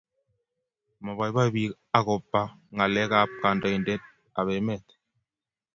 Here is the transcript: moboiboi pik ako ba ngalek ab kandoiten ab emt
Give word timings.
moboiboi 1.03 1.49
pik 1.55 1.71
ako 1.97 2.13
ba 2.31 2.43
ngalek 2.75 3.11
ab 3.21 3.29
kandoiten 3.41 4.01
ab 4.39 4.47
emt 4.57 4.85